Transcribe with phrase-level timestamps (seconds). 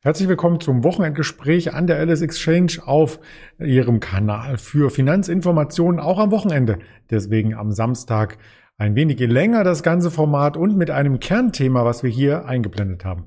[0.00, 3.18] Herzlich willkommen zum Wochenendgespräch an der Alice Exchange auf
[3.58, 6.78] Ihrem Kanal für Finanzinformationen, auch am Wochenende.
[7.10, 8.38] Deswegen am Samstag
[8.76, 13.24] ein wenig länger das ganze Format und mit einem Kernthema, was wir hier eingeblendet haben.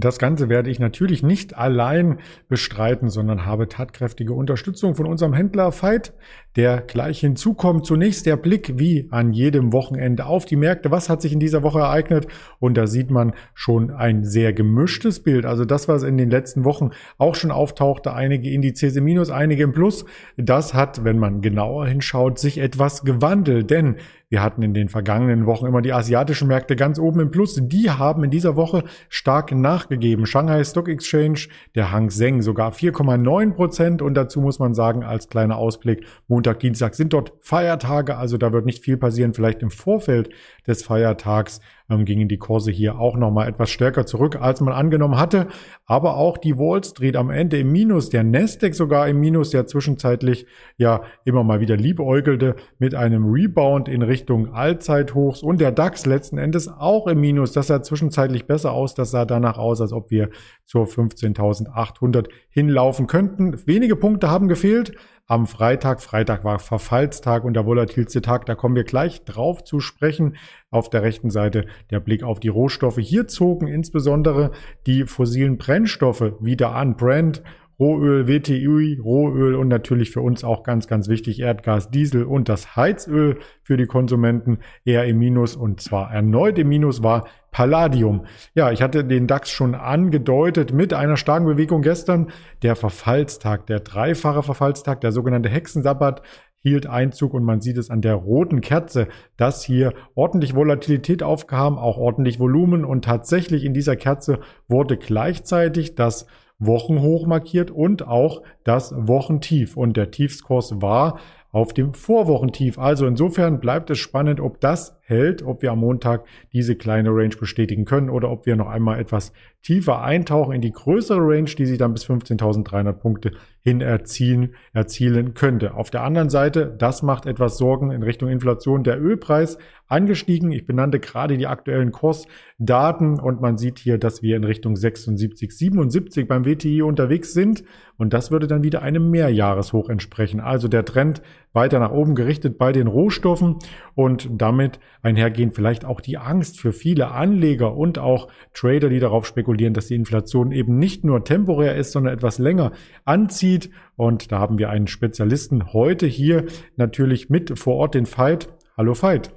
[0.00, 5.72] Das Ganze werde ich natürlich nicht allein bestreiten, sondern habe tatkräftige Unterstützung von unserem Händler
[5.72, 6.14] Veit,
[6.56, 7.84] der gleich hinzukommt.
[7.84, 10.90] Zunächst der Blick wie an jedem Wochenende auf die Märkte.
[10.90, 12.26] Was hat sich in dieser Woche ereignet?
[12.58, 15.44] Und da sieht man schon ein sehr gemischtes Bild.
[15.44, 19.64] Also das, was in den letzten Wochen auch schon auftauchte, einige Indizes im Minus, einige
[19.64, 20.06] im Plus,
[20.38, 23.70] das hat, wenn man genauer hinschaut, sich etwas gewandelt.
[23.70, 23.96] Denn
[24.30, 27.58] wir hatten in den vergangenen Wochen immer die asiatischen Märkte ganz oben im Plus.
[27.60, 30.24] Die haben in dieser Woche stark nachgegeben.
[30.24, 34.02] Shanghai Stock Exchange, der Hang Seng sogar 4,9 Prozent.
[34.02, 38.18] Und dazu muss man sagen, als kleiner Ausblick, Montag, Dienstag sind dort Feiertage.
[38.18, 39.34] Also da wird nicht viel passieren.
[39.34, 40.30] Vielleicht im Vorfeld
[40.64, 45.18] des Feiertags ähm, gingen die Kurse hier auch nochmal etwas stärker zurück, als man angenommen
[45.18, 45.48] hatte.
[45.84, 49.66] Aber auch die Wall Street am Ende im Minus, der Nasdaq sogar im Minus, der
[49.66, 50.46] zwischenzeitlich
[50.76, 56.38] ja immer mal wieder liebäugelte mit einem Rebound in Richtung Allzeithochs und der DAX letzten
[56.38, 57.52] Endes auch im Minus.
[57.52, 58.94] Das sah zwischenzeitlich besser aus.
[58.94, 60.30] Das sah danach aus, als ob wir
[60.64, 63.66] zur 15.800 hinlaufen könnten.
[63.66, 64.92] Wenige Punkte haben gefehlt
[65.30, 66.02] am Freitag.
[66.02, 68.46] Freitag war Verfallstag und der volatilste Tag.
[68.46, 70.36] Da kommen wir gleich drauf zu sprechen.
[70.70, 72.98] Auf der rechten Seite der Blick auf die Rohstoffe.
[72.98, 74.50] Hier zogen insbesondere
[74.86, 76.96] die fossilen Brennstoffe wieder an.
[76.96, 77.44] Brand
[77.80, 82.76] Rohöl, WTI, Rohöl und natürlich für uns auch ganz, ganz wichtig Erdgas, Diesel und das
[82.76, 88.26] Heizöl für die Konsumenten eher im Minus und zwar erneut im Minus war Palladium.
[88.54, 92.28] Ja, ich hatte den DAX schon angedeutet mit einer starken Bewegung gestern.
[92.62, 96.22] Der Verfallstag, der dreifache Verfallstag, der sogenannte Hexensabbat
[96.62, 99.08] hielt Einzug und man sieht es an der roten Kerze,
[99.38, 105.94] dass hier ordentlich Volatilität aufkam, auch ordentlich Volumen und tatsächlich in dieser Kerze wurde gleichzeitig
[105.94, 106.26] das
[106.60, 109.76] Wochenhoch markiert und auch das Wochentief.
[109.76, 111.18] Und der Tiefskurs war
[111.50, 112.78] auf dem Vorwochentief.
[112.78, 117.36] Also insofern bleibt es spannend, ob das hält, ob wir am Montag diese kleine Range
[117.36, 119.32] bestätigen können oder ob wir noch einmal etwas
[119.62, 123.32] tiefer eintauchen in die größere Range, die sich dann bis 15.300 Punkte
[123.62, 125.74] hin erzielen, erzielen könnte.
[125.74, 128.84] Auf der anderen Seite, das macht etwas Sorgen in Richtung Inflation.
[128.84, 129.58] Der Ölpreis
[129.90, 130.52] angestiegen.
[130.52, 135.50] Ich benannte gerade die aktuellen Kursdaten und man sieht hier, dass wir in Richtung 76,
[135.50, 137.64] 77 beim WTI unterwegs sind.
[137.98, 140.40] Und das würde dann wieder einem Mehrjahreshoch entsprechen.
[140.40, 141.20] Also der Trend
[141.52, 143.56] weiter nach oben gerichtet bei den Rohstoffen
[143.94, 149.26] und damit einhergehend vielleicht auch die Angst für viele Anleger und auch Trader, die darauf
[149.26, 152.72] spekulieren, dass die Inflation eben nicht nur temporär ist, sondern etwas länger
[153.04, 153.70] anzieht.
[153.96, 156.46] Und da haben wir einen Spezialisten heute hier
[156.76, 158.48] natürlich mit vor Ort, den Veit.
[158.76, 159.34] Hallo Veit.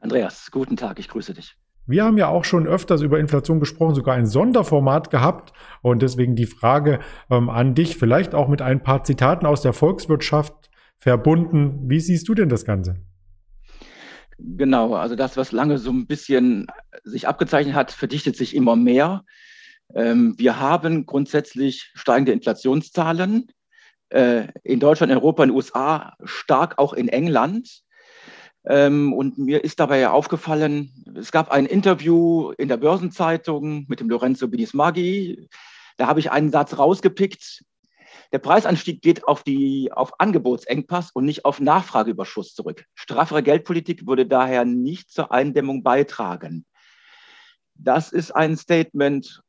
[0.00, 1.56] Andreas, guten Tag, ich grüße dich.
[1.86, 5.52] Wir haben ja auch schon öfters über Inflation gesprochen, sogar ein Sonderformat gehabt.
[5.82, 9.72] Und deswegen die Frage ähm, an dich, vielleicht auch mit ein paar Zitaten aus der
[9.72, 11.80] Volkswirtschaft verbunden.
[11.88, 13.04] Wie siehst du denn das Ganze?
[14.44, 16.66] Genau, also das, was lange so ein bisschen
[17.04, 19.24] sich abgezeichnet hat, verdichtet sich immer mehr.
[19.94, 23.46] Ähm, wir haben grundsätzlich steigende Inflationszahlen
[24.08, 27.82] äh, in Deutschland, in Europa, in den USA, stark auch in England.
[28.66, 34.08] Ähm, und mir ist dabei aufgefallen, es gab ein Interview in der Börsenzeitung mit dem
[34.08, 35.48] Lorenzo Binismaggi.
[35.98, 37.64] Da habe ich einen Satz rausgepickt,
[38.32, 42.86] der Preisanstieg geht auf, die, auf Angebotsengpass und nicht auf Nachfrageüberschuss zurück.
[42.94, 46.64] Straffere Geldpolitik würde daher nicht zur Eindämmung beitragen.
[47.74, 49.42] Das ist ein Statement,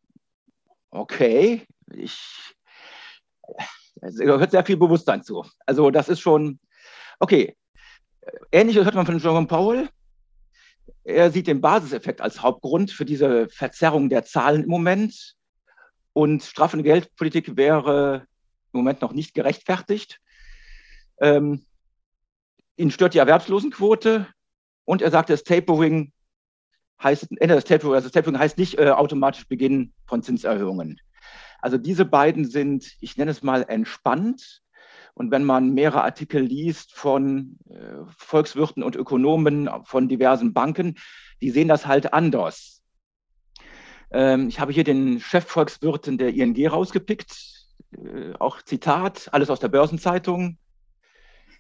[0.92, 2.54] okay, ich,
[3.96, 5.46] da gehört sehr viel Bewusstsein zu.
[5.66, 6.60] Also das ist schon,
[7.20, 7.56] okay.
[8.52, 9.90] Ähnliches hört man von Jerome Powell.
[11.06, 15.36] Er sieht den Basiseffekt als Hauptgrund für diese Verzerrung der Zahlen im Moment.
[16.14, 18.28] Und straffende Geldpolitik wäre
[18.74, 20.20] im Moment noch nicht gerechtfertigt.
[21.20, 21.66] Ähm,
[22.76, 24.28] ihn stört die Erwerbslosenquote
[24.86, 26.12] und er sagt, das Tapering
[27.02, 31.00] heißt, Ende des Tapering, also das Tapering heißt nicht äh, automatisch Beginn von Zinserhöhungen.
[31.60, 34.62] Also diese beiden sind, ich nenne es mal, entspannt.
[35.14, 40.96] Und wenn man mehrere Artikel liest von äh, Volkswirten und Ökonomen von diversen Banken,
[41.42, 42.84] die sehen das halt anders.
[44.12, 47.53] Ähm, ich habe hier den Chefvolkswirten der ING rausgepickt,
[47.94, 50.58] äh, auch Zitat, alles aus der Börsenzeitung.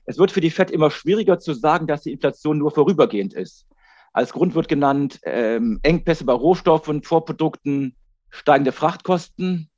[0.05, 3.67] Es wird für die FED immer schwieriger zu sagen, dass die Inflation nur vorübergehend ist.
[4.11, 7.95] Als Grund wird genannt ähm, Engpässe bei Rohstoffen, Vorprodukten,
[8.29, 9.69] steigende Frachtkosten,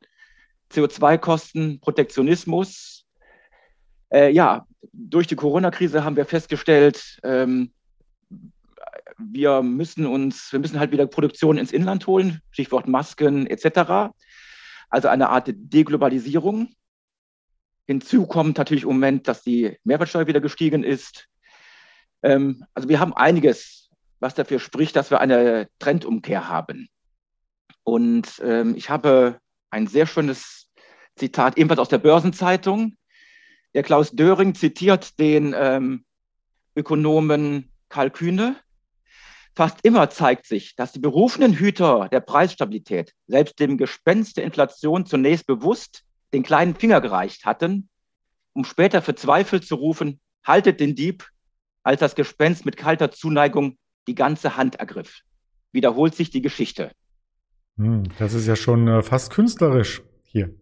[0.72, 3.06] CO2-Kosten, Protektionismus.
[4.12, 7.72] Äh, ja, durch die Corona-Krise haben wir festgestellt, ähm,
[9.18, 14.14] wir müssen uns, wir müssen halt wieder Produktion ins Inland holen, Stichwort Masken etc.
[14.96, 16.70] Also eine Art Deglobalisierung.
[17.86, 21.28] Hinzu kommt natürlich im Moment, dass die Mehrwertsteuer wieder gestiegen ist.
[22.24, 23.90] Ähm, also wir haben einiges,
[24.22, 26.88] was dafür spricht, dass wir eine Trendumkehr haben.
[27.84, 29.38] Und ähm, ich habe
[29.70, 30.70] ein sehr schönes
[31.18, 32.96] Zitat, ebenfalls aus der Börsenzeitung.
[33.74, 36.06] Der Klaus Döring zitiert den ähm,
[36.74, 38.56] Ökonomen Karl Kühne.
[39.56, 45.06] Fast immer zeigt sich, dass die berufenen Hüter der Preisstabilität selbst dem Gespenst der Inflation
[45.06, 46.04] zunächst bewusst
[46.34, 47.90] den kleinen Finger gereicht hatten,
[48.54, 51.30] um später verzweifelt zu rufen, haltet den Dieb,
[51.84, 55.22] als das Gespenst mit kalter Zuneigung die ganze Hand ergriff.
[55.72, 56.92] Wiederholt sich die Geschichte.
[57.78, 60.54] Hm, das ist ja schon äh, fast künstlerisch hier.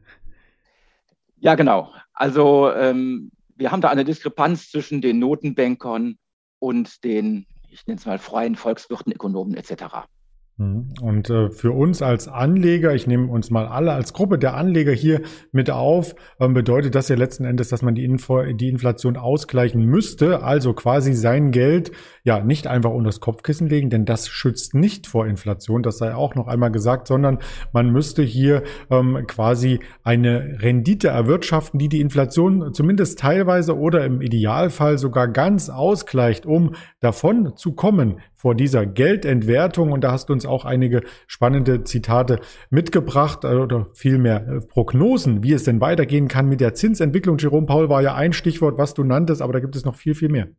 [1.38, 1.94] Ja, genau.
[2.13, 6.18] Also ähm, wir haben da eine Diskrepanz zwischen den Notenbankern
[6.60, 10.08] und den, ich nenne es mal, freien Volkswirten, Ökonomen etc.
[10.57, 10.94] Mhm.
[11.01, 14.91] Und äh, für uns als Anleger, ich nehme uns mal alle als Gruppe der Anleger
[14.91, 15.21] hier
[15.51, 19.83] mit auf, ähm, bedeutet das ja letzten Endes, dass man die, Info, die Inflation ausgleichen
[19.83, 21.91] müsste, also quasi sein Geld
[22.23, 26.13] ja nicht einfach unter das Kopfkissen legen, denn das schützt nicht vor Inflation, das sei
[26.13, 27.39] auch noch einmal gesagt, sondern
[27.71, 28.61] man müsste hier
[28.91, 35.69] ähm, quasi eine Rendite erwirtschaften, die die Inflation zumindest teilweise oder im Idealfall sogar ganz
[35.69, 39.94] ausgleicht, um davon zu kommen vor dieser Geldentwertung.
[39.94, 45.44] Und da hast du uns auch einige spannende Zitate mitgebracht äh, oder vielmehr äh, Prognosen,
[45.44, 47.38] wie es denn weitergehen kann mit der Zinsentwicklung.
[47.38, 50.13] Jerome Paul war ja ein Stichwort, was du nanntest, aber da gibt es noch viel,
[50.13, 50.50] viel mehr.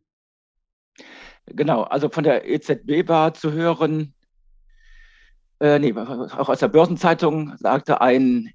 [1.45, 4.15] Genau, also von der EZB war zu hören,
[5.59, 8.49] äh, nee, auch aus der Börsenzeitung sagte ein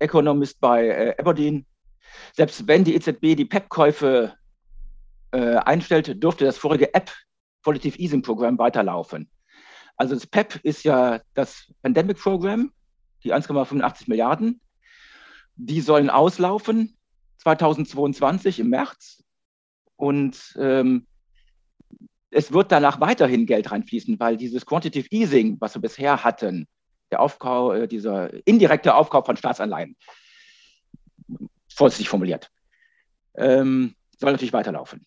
[0.00, 1.66] Economist bei äh, Aberdeen,
[2.34, 4.34] selbst wenn die EZB die PEP-Käufe
[5.30, 7.12] äh, einstellt, dürfte das vorige App
[7.66, 9.28] Qualitative Easing Program weiterlaufen.
[9.96, 12.72] Also das PEP ist ja das Pandemic Program,
[13.24, 14.60] die 1,85 Milliarden.
[15.56, 16.96] Die sollen auslaufen
[17.38, 19.24] 2022 im März.
[19.96, 21.08] Und ähm,
[22.30, 26.68] es wird danach weiterhin Geld reinfließen, weil dieses Quantitative Easing, was wir bisher hatten,
[27.10, 29.96] der Aufkauf, äh, dieser indirekte Aufkauf von Staatsanleihen,
[31.68, 32.48] vorsichtig formuliert,
[33.34, 35.04] ähm, soll natürlich weiterlaufen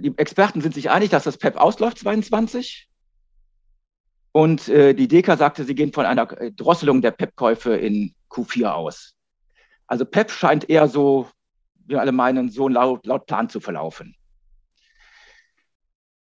[0.00, 2.88] die Experten sind sich einig, dass das PEP ausläuft 22.
[4.32, 9.14] Und äh, die DEKA sagte, sie gehen von einer Drosselung der PEP-Käufe in Q4 aus.
[9.86, 11.28] Also PEP scheint eher so,
[11.86, 14.14] wir alle meinen, so laut, laut Plan zu verlaufen.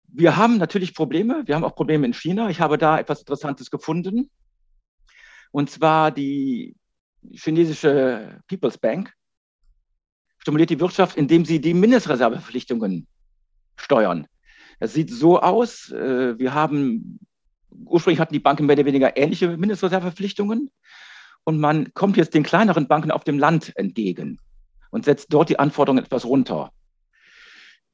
[0.07, 1.43] Wir haben natürlich Probleme.
[1.47, 2.51] Wir haben auch Probleme in China.
[2.51, 4.31] Ich habe da etwas Interessantes gefunden.
[5.51, 6.77] Und zwar die
[7.33, 9.13] chinesische People's Bank
[10.39, 13.07] stimuliert die Wirtschaft, indem sie die Mindestreserveverpflichtungen
[13.81, 14.27] steuern.
[14.81, 17.19] Es sieht so aus, äh, wir haben,
[17.85, 20.71] ursprünglich hatten die Banken mehr oder weniger ähnliche Mindestreserveverpflichtungen
[21.45, 24.39] und man kommt jetzt den kleineren Banken auf dem Land entgegen
[24.91, 26.73] und setzt dort die Anforderungen etwas runter.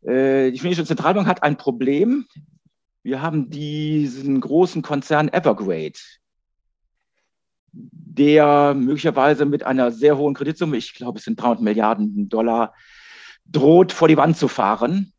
[0.03, 2.27] Äh, die chinesische Zentralbank hat ein Problem.
[3.03, 5.99] Wir haben diesen großen Konzern Evergrade,
[7.73, 12.75] der möglicherweise mit einer sehr hohen Kreditsumme, ich glaube es sind 300 Milliarden Dollar,
[13.47, 15.13] droht vor die Wand zu fahren.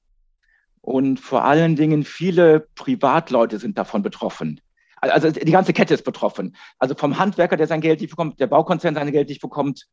[0.86, 4.62] Und vor allen Dingen viele Privatleute sind davon betroffen.
[5.02, 6.56] Also die ganze Kette ist betroffen.
[6.78, 9.88] Also vom Handwerker, der sein Geld nicht bekommt, der Baukonzern sein Geld nicht bekommt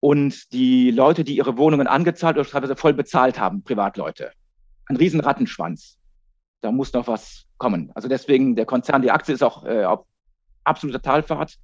[0.00, 4.32] und die Leute, die ihre Wohnungen angezahlt oder teilweise voll bezahlt haben, Privatleute.
[4.86, 5.98] Ein riesen Rattenschwanz.
[6.62, 7.92] Da muss noch was kommen.
[7.94, 10.06] Also deswegen, der Konzern, die Aktie ist auch äh, auf
[10.64, 11.56] absoluter Talfahrt.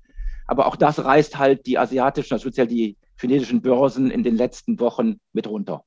[0.46, 4.78] Aber auch das reißt halt die asiatischen, also speziell die chinesischen Börsen in den letzten
[4.80, 5.82] Wochen mit runter.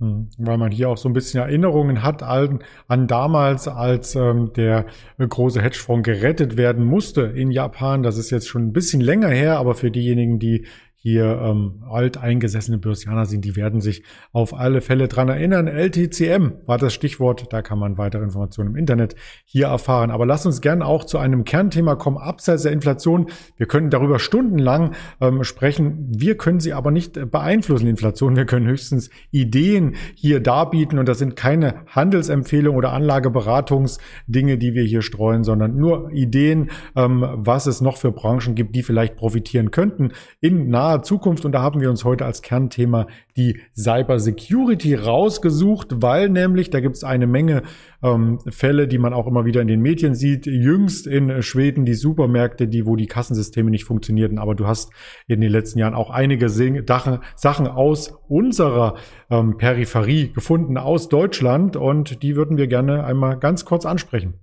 [0.00, 4.50] Hm, weil man hier auch so ein bisschen Erinnerungen hat an, an damals, als ähm,
[4.56, 4.86] der
[5.18, 8.02] große Hedgefonds gerettet werden musste in Japan.
[8.02, 10.64] Das ist jetzt schon ein bisschen länger her, aber für diejenigen, die
[11.02, 14.02] hier ähm, alteingesessene Börsianer sind, die werden sich
[14.32, 15.66] auf alle Fälle dran erinnern.
[15.66, 19.16] LTCM war das Stichwort, da kann man weitere Informationen im Internet
[19.46, 20.10] hier erfahren.
[20.10, 23.30] Aber lasst uns gern auch zu einem Kernthema kommen, abseits der Inflation.
[23.56, 24.92] Wir können darüber stundenlang
[25.22, 26.06] ähm, sprechen.
[26.10, 28.36] Wir können sie aber nicht beeinflussen, die Inflation.
[28.36, 34.84] Wir können höchstens Ideen hier darbieten und das sind keine Handelsempfehlungen oder Anlageberatungsdinge, die wir
[34.84, 39.70] hier streuen, sondern nur Ideen, ähm, was es noch für Branchen gibt, die vielleicht profitieren
[39.70, 40.10] könnten
[40.42, 43.06] in naher naher Zukunft und da haben wir uns heute als Kernthema
[43.36, 47.62] die Cyber Security rausgesucht, weil nämlich da gibt es eine Menge
[48.02, 50.46] ähm, Fälle, die man auch immer wieder in den Medien sieht.
[50.46, 54.92] Jüngst in Schweden die Supermärkte, die wo die Kassensysteme nicht funktionierten, aber du hast
[55.28, 58.96] in den letzten Jahren auch einige Sachen aus unserer
[59.30, 64.40] ähm, Peripherie gefunden aus Deutschland und die würden wir gerne einmal ganz kurz ansprechen.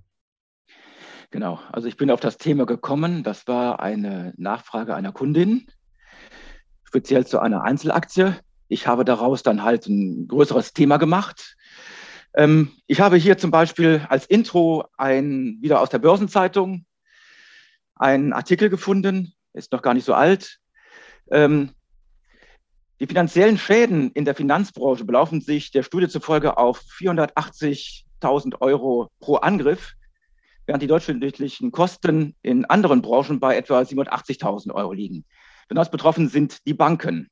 [1.30, 3.22] Genau, also ich bin auf das Thema gekommen.
[3.22, 5.66] Das war eine Nachfrage einer Kundin,
[6.88, 8.34] speziell zu einer Einzelaktie.
[8.68, 11.54] Ich habe daraus dann halt ein größeres Thema gemacht.
[12.34, 16.86] Ähm, ich habe hier zum Beispiel als Intro ein, wieder aus der Börsenzeitung
[17.94, 20.60] einen Artikel gefunden, ist noch gar nicht so alt.
[21.30, 21.72] Ähm,
[23.00, 29.36] die finanziellen Schäden in der Finanzbranche belaufen sich der Studie zufolge auf 480.000 Euro pro
[29.36, 29.92] Angriff
[30.64, 35.26] während die durchschnittlichen Kosten in anderen Branchen bei etwa 780.000 Euro liegen.
[35.68, 37.28] Besonders betroffen sind die Banken.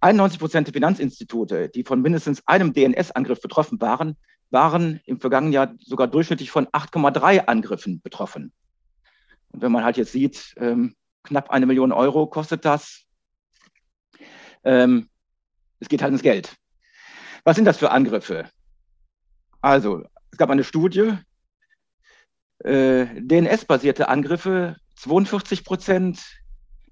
[0.00, 4.16] 91 Prozent der Finanzinstitute, die von mindestens einem DNS-Angriff betroffen waren,
[4.50, 8.52] waren im vergangenen Jahr sogar durchschnittlich von 8,3 Angriffen betroffen.
[9.50, 10.94] Und wenn man halt jetzt sieht, ähm,
[11.24, 13.04] knapp eine Million Euro kostet das,
[14.64, 15.08] ähm,
[15.80, 16.56] es geht halt ins Geld.
[17.44, 18.48] Was sind das für Angriffe?
[19.60, 21.12] Also, es gab eine Studie,
[22.60, 26.20] äh, DNS-basierte Angriffe 42 Prozent,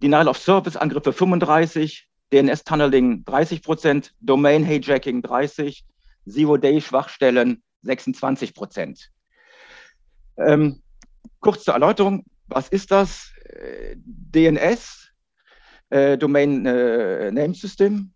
[0.02, 5.84] Denial-of-Service-Angriffe 35, DNS-Tunneling 30 Prozent, Domain-Hijacking 30,
[6.28, 9.10] Zero-Day-Schwachstellen 26 Prozent.
[10.36, 10.82] Ähm,
[11.40, 13.32] kurz zur Erläuterung, was ist das?
[13.44, 15.12] Äh, DNS,
[15.90, 18.12] äh, Domain äh, Name System.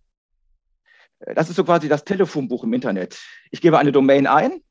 [1.21, 3.21] Äh, das ist so quasi das Telefonbuch im Internet.
[3.51, 4.63] Ich gebe eine Domain ein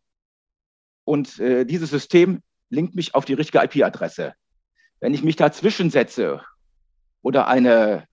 [1.05, 4.33] und äh, dieses System linkt mich auf die richtige IP-Adresse.
[4.99, 6.41] Wenn ich mich dazwischen setze
[7.21, 8.07] oder eine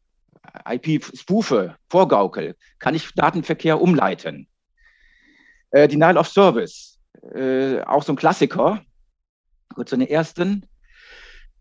[0.68, 4.48] IP-Spufe vorgaukel, kann ich Datenverkehr umleiten.
[5.70, 6.98] Äh, Denial of Service,
[7.34, 8.82] äh, auch so ein Klassiker,
[9.74, 10.66] kurz zu den ersten,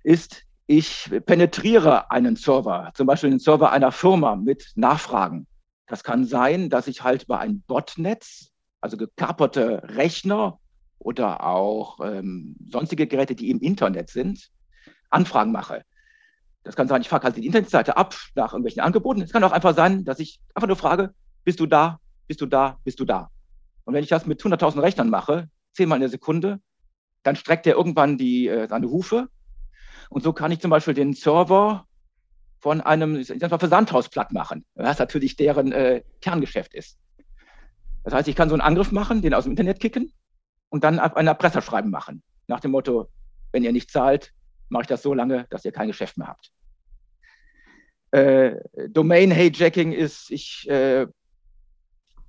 [0.04, 5.48] ist, ich penetriere einen Server, zum Beispiel den Server einer Firma mit Nachfragen.
[5.88, 10.60] Das kann sein, dass ich halt bei einem Botnetz, also gekaperte Rechner
[10.98, 14.50] oder auch ähm, sonstige Geräte, die im Internet sind,
[15.10, 15.84] Anfragen mache.
[16.66, 19.22] Das kann sein, ich frage halt die Internetseite ab nach irgendwelchen Angeboten.
[19.22, 22.48] Es kann auch einfach sein, dass ich einfach nur frage, bist du da, bist du
[22.48, 23.30] da, bist du da?
[23.86, 26.60] Und wenn ich das mit 100.000 Rechnern mache, zehnmal in der Sekunde,
[27.22, 29.30] dann streckt er irgendwann die, äh, seine Hufe.
[30.10, 31.86] Und so kann ich zum Beispiel den Server
[32.60, 36.98] von einem ich sag mal, Versandhaus platt machen, was natürlich deren äh, Kerngeschäft ist.
[38.04, 40.12] Das heißt, ich kann so einen Angriff machen, den aus dem Internet kicken
[40.70, 42.24] und dann ein Erpresserschreiben machen.
[42.48, 43.08] Nach dem Motto,
[43.52, 44.32] wenn ihr nicht zahlt,
[44.70, 46.52] mache ich das so lange, dass ihr kein Geschäft mehr habt.
[48.16, 51.06] Äh, Domain-Hijacking ist, ich äh,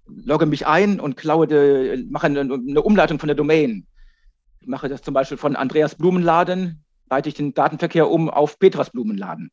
[0.08, 3.86] logge mich ein und klaue, de, mache eine, eine, Umleitung von der Domain.
[4.60, 8.90] Ich mache das zum Beispiel von Andreas Blumenladen, leite ich den Datenverkehr um auf Petras
[8.90, 9.52] Blumenladen.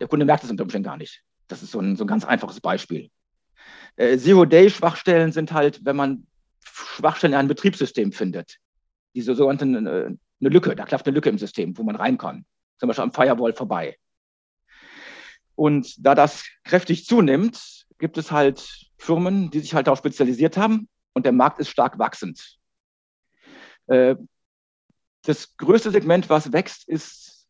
[0.00, 1.22] Der Kunde merkt es unter Umständen gar nicht.
[1.46, 3.08] Das ist so ein, so ein ganz einfaches Beispiel.
[3.96, 6.26] Äh, Zero-Day-Schwachstellen sind halt, wenn man
[6.62, 8.58] Schwachstellen in einem Betriebssystem findet.
[9.14, 12.44] Diese sogenannte äh, eine Lücke, da klafft eine Lücke im System, wo man rein kann.
[12.76, 13.96] Zum Beispiel am Firewall vorbei.
[15.58, 20.88] Und da das kräftig zunimmt, gibt es halt Firmen, die sich halt darauf spezialisiert haben
[21.14, 22.58] und der Markt ist stark wachsend.
[23.88, 24.14] Äh,
[25.22, 27.48] das größte Segment, was wächst, ist,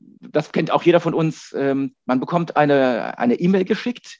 [0.00, 4.18] das kennt auch jeder von uns, ähm, man bekommt eine eine E-Mail geschickt,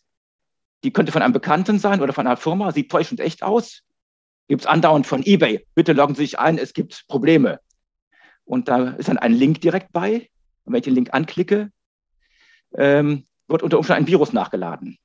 [0.84, 3.82] die könnte von einem Bekannten sein oder von einer Firma, sieht täuschend echt aus
[4.48, 5.66] gibt es andauernd von eBay.
[5.74, 7.60] Bitte loggen Sie sich ein, es gibt Probleme.
[8.44, 10.30] Und da ist dann ein Link direkt bei.
[10.64, 11.70] Und wenn ich den Link anklicke,
[12.74, 14.98] ähm, wird unter Umständen ein Virus nachgeladen.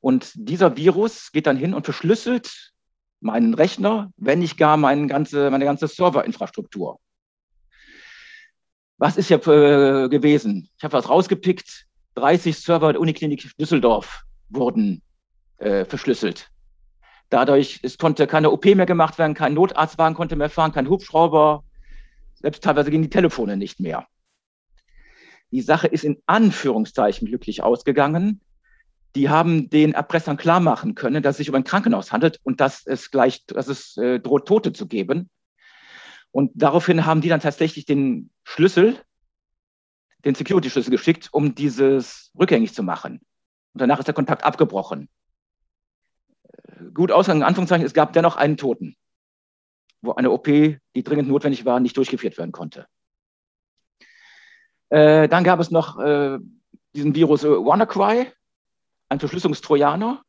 [0.00, 2.72] Und dieser Virus geht dann hin und verschlüsselt
[3.20, 6.98] meinen Rechner, wenn nicht gar meine ganze, meine ganze Serverinfrastruktur.
[8.98, 10.68] Was ist hier äh, gewesen?
[10.76, 11.86] Ich habe was rausgepickt.
[12.16, 15.02] 30 Server der Uniklinik Düsseldorf wurden
[15.58, 16.50] äh, verschlüsselt.
[17.30, 21.64] Dadurch, es konnte keine OP mehr gemacht werden, kein Notarztwagen konnte mehr fahren, kein Hubschrauber,
[22.34, 24.06] selbst teilweise gingen die Telefone nicht mehr.
[25.52, 28.40] Die Sache ist in Anführungszeichen glücklich ausgegangen.
[29.14, 32.60] Die haben den Erpressern klar machen können, dass es sich um ein Krankenhaus handelt und
[32.60, 35.30] dass es gleich, dass es äh, droht, Tote zu geben.
[36.30, 38.98] Und daraufhin haben die dann tatsächlich den Schlüssel,
[40.24, 43.20] den Security-Schlüssel geschickt, um dieses rückgängig zu machen.
[43.74, 45.08] Und danach ist der Kontakt abgebrochen
[46.94, 48.96] gut ausgegangen, in Anführungszeichen, es gab dennoch einen Toten,
[50.00, 52.86] wo eine OP, die dringend notwendig war, nicht durchgeführt werden konnte.
[54.92, 56.38] Äh, dann gab es noch äh,
[56.94, 58.30] diesen Virus äh, WannaCry,
[59.08, 60.22] ein Verschlüsselungstrojaner,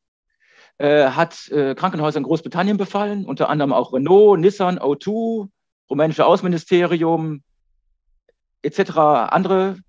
[0.78, 5.50] äh, hat äh, Krankenhäuser in Großbritannien befallen, unter anderem auch Renault, Nissan, O2,
[5.90, 7.44] rumänische Außenministerium
[8.62, 8.92] etc.,
[9.32, 9.80] andere,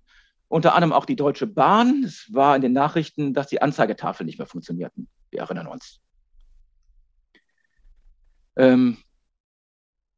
[0.49, 2.03] unter anderem auch die Deutsche Bahn.
[2.03, 5.07] Es war in den Nachrichten, dass die Anzeigetafeln nicht mehr funktionierten.
[5.31, 6.01] Wir erinnern uns.
[8.57, 8.97] Ähm,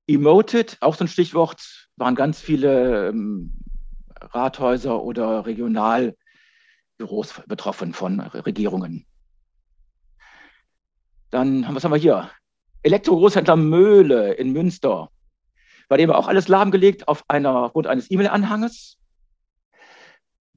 [0.08, 3.54] Emoted, auch so ein Stichwort, waren ganz viele ähm,
[4.22, 6.16] Rathäuser oder Regionalbüros
[7.48, 9.06] betroffen von Regierungen.
[11.30, 12.32] Dann, was haben wir hier?
[12.84, 15.10] Elektrogroßhändler Möhle in Münster.
[15.90, 18.98] Bei dem war auch alles lahmgelegt auf einer, aufgrund eines E-Mail-Anhanges.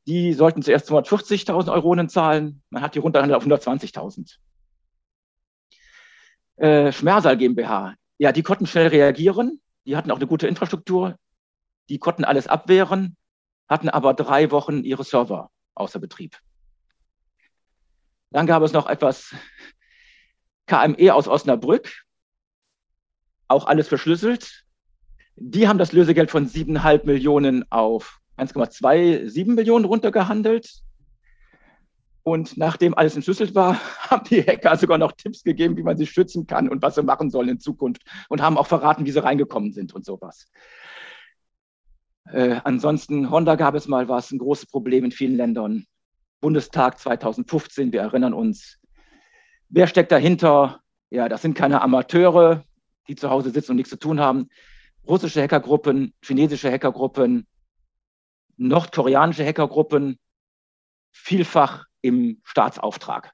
[0.07, 2.63] Die sollten zuerst 240.000 Euronen zahlen.
[2.71, 4.37] Man hat die runtergehandelt auf 120.000.
[6.57, 7.95] Äh, Schmersal GmbH.
[8.19, 9.61] Ja, die konnten schnell reagieren.
[9.87, 11.17] Die hatten auch eine gute Infrastruktur.
[11.89, 13.17] Die konnten alles abwehren,
[13.71, 16.37] hatten aber drei Wochen ihre Server außer Betrieb.
[18.31, 19.35] Dann gab es noch etwas
[20.67, 22.05] KME aus Osnabrück,
[23.49, 24.65] auch alles verschlüsselt.
[25.37, 30.83] Die haben das Lösegeld von 7,5 Millionen auf 1,27 Millionen runtergehandelt.
[32.23, 36.11] Und nachdem alles entschlüsselt war, haben die Hacker sogar noch Tipps gegeben, wie man sich
[36.11, 39.23] schützen kann und was sie machen sollen in Zukunft und haben auch verraten, wie sie
[39.23, 40.47] reingekommen sind und sowas.
[42.27, 45.87] Äh, ansonsten, Honda gab es mal was, ein großes Problem in vielen Ländern.
[46.41, 48.81] Bundestag 2015, wir erinnern uns,
[49.73, 50.81] Wer steckt dahinter?
[51.11, 52.65] Ja, das sind keine Amateure,
[53.07, 54.49] die zu Hause sitzen und nichts zu tun haben.
[55.07, 57.47] Russische Hackergruppen, chinesische Hackergruppen,
[58.57, 60.19] nordkoreanische Hackergruppen,
[61.13, 63.33] vielfach im Staatsauftrag.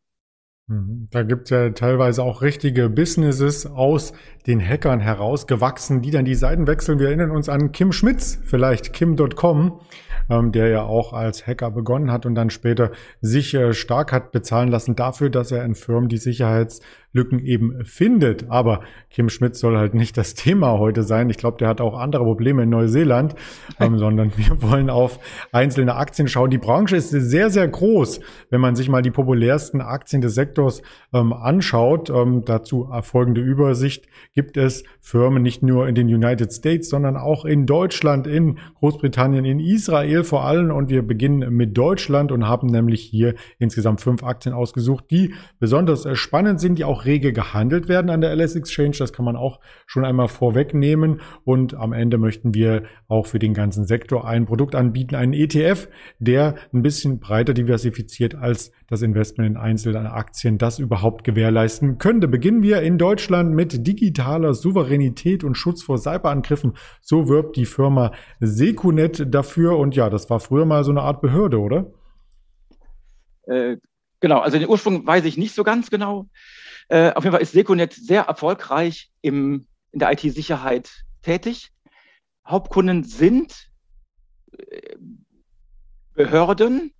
[0.69, 1.07] Mhm.
[1.11, 4.13] Da gibt es ja teilweise auch richtige Businesses aus
[4.47, 6.99] den Hackern herausgewachsen, die dann die Seiten wechseln.
[6.99, 9.81] Wir erinnern uns an Kim Schmitz, vielleicht kim.com
[10.29, 14.33] ähm, der ja auch als Hacker begonnen hat und dann später sich äh, stark hat
[14.33, 16.19] bezahlen lassen dafür, dass er in Firmen die
[17.13, 18.51] Sicherheitslücken eben findet.
[18.51, 21.31] Aber Kim Schmidt soll halt nicht das Thema heute sein.
[21.31, 23.35] Ich glaube, der hat auch andere Probleme in Neuseeland,
[23.80, 25.19] ähm, sondern wir wollen auf
[25.52, 26.50] einzelne Aktien schauen.
[26.50, 30.83] Die Branche ist sehr, sehr groß, wenn man sich mal die populärsten Aktien des Sektors
[31.13, 32.11] ähm, anschaut.
[32.11, 37.45] Ähm, dazu folgende Übersicht gibt es Firmen nicht nur in den United States, sondern auch
[37.45, 42.47] in Deutschland, in Großbritannien, in Israel, Israel vor allem und wir beginnen mit Deutschland und
[42.47, 47.32] haben nämlich hier insgesamt fünf Aktien ausgesucht, die besonders äh, spannend sind, die auch rege
[47.32, 48.97] gehandelt werden an der LS Exchange.
[48.99, 53.54] Das kann man auch schon einmal vorwegnehmen und am Ende möchten wir auch für den
[53.54, 59.50] ganzen Sektor ein Produkt anbieten, einen ETF, der ein bisschen breiter diversifiziert als das Investment
[59.50, 62.28] in einzelne Aktien das überhaupt gewährleisten könnte.
[62.28, 66.75] Beginnen wir in Deutschland mit digitaler Souveränität und Schutz vor Cyberangriffen.
[67.00, 71.21] So wirbt die Firma Secunet dafür und ja, das war früher mal so eine Art
[71.21, 71.93] Behörde, oder?
[73.47, 73.76] Äh,
[74.21, 76.29] genau, also den Ursprung weiß ich nicht so ganz genau.
[76.89, 80.91] Äh, auf jeden Fall ist Seconet sehr erfolgreich im, in der IT-Sicherheit
[81.23, 81.73] tätig.
[82.47, 83.69] Hauptkunden sind
[84.57, 84.97] äh,
[86.15, 86.93] Behörden.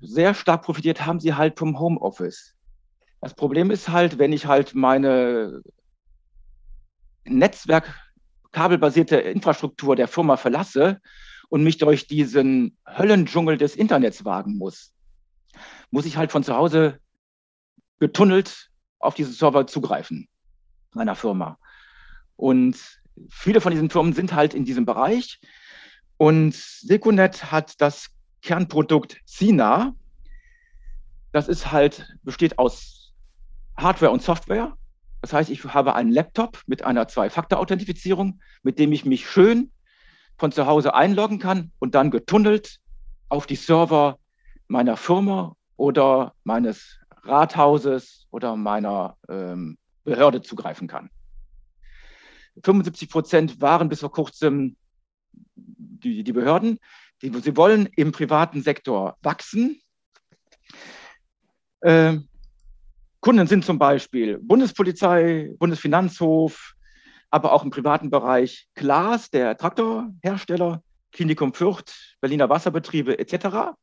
[0.00, 2.54] Sehr stark profitiert haben sie halt vom Homeoffice.
[3.20, 5.62] Das Problem ist halt, wenn ich halt meine
[7.24, 7.94] Netzwerk
[8.52, 11.00] kabelbasierte Infrastruktur der Firma verlasse
[11.48, 14.94] und mich durch diesen Höllendschungel des Internets wagen muss,
[15.90, 17.00] muss ich halt von zu Hause
[17.98, 20.28] getunnelt auf diese Server zugreifen
[20.94, 21.58] meiner Firma.
[22.36, 22.76] Und
[23.28, 25.40] viele von diesen Firmen sind halt in diesem Bereich.
[26.16, 28.08] Und Secunet hat das
[28.42, 29.94] Kernprodukt Sina.
[31.32, 33.12] Das ist halt, besteht aus
[33.76, 34.76] Hardware und Software.
[35.20, 39.70] Das heißt, ich habe einen Laptop mit einer Zwei-Faktor-Authentifizierung, mit dem ich mich schön
[40.38, 42.78] von zu Hause einloggen kann und dann getunnelt
[43.28, 44.18] auf die Server
[44.68, 51.10] meiner Firma oder meines Rathauses oder meiner ähm, Behörde zugreifen kann.
[52.62, 54.76] 75 Prozent waren bis vor kurzem
[55.54, 56.78] die, die Behörden.
[57.22, 59.80] Die, sie wollen im privaten Sektor wachsen.
[61.82, 62.28] Ähm,
[63.20, 66.74] Kunden sind zum Beispiel Bundespolizei, Bundesfinanzhof,
[67.30, 73.74] aber auch im privaten Bereich Klaas, der Traktorhersteller, Klinikum Fürth, Berliner Wasserbetriebe etc.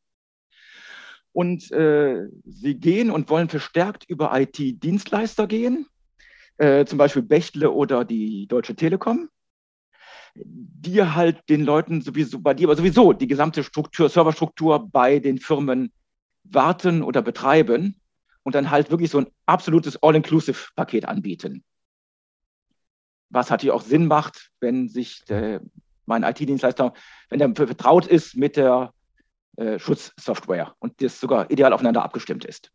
[1.34, 5.88] Und äh, sie gehen und wollen verstärkt über IT-Dienstleister gehen,
[6.58, 9.30] äh, zum Beispiel Bechtle oder die Deutsche Telekom,
[10.36, 15.40] die halt den Leuten sowieso, bei dir aber sowieso die gesamte Struktur, Serverstruktur bei den
[15.40, 15.92] Firmen
[16.44, 18.00] warten oder betreiben
[18.44, 21.64] und dann halt wirklich so ein absolutes All-Inclusive-Paket anbieten.
[23.30, 25.62] Was natürlich auch Sinn macht, wenn sich der,
[26.06, 26.94] mein IT-Dienstleister,
[27.30, 28.94] wenn er vertraut ist mit der
[29.58, 32.72] äh, Schutzsoftware und das sogar ideal aufeinander abgestimmt ist.